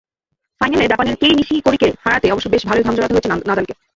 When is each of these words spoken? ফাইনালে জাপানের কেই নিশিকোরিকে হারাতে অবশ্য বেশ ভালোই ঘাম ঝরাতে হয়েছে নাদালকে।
ফাইনালে 0.61 0.85
জাপানের 0.87 1.15
কেই 1.21 1.33
নিশিকোরিকে 1.39 1.87
হারাতে 2.03 2.27
অবশ্য 2.31 2.47
বেশ 2.51 2.63
ভালোই 2.67 2.85
ঘাম 2.85 2.95
ঝরাতে 2.95 3.13
হয়েছে 3.15 3.29
নাদালকে। 3.31 3.73